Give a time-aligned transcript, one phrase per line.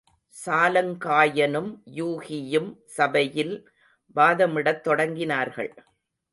[0.45, 1.69] சாலங்காயனும்
[1.95, 3.55] யூகியும் சபையில்
[4.15, 5.71] வாதமிடத் தொடங்கினார்கள்.